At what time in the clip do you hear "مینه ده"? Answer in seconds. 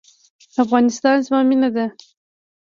1.49-1.85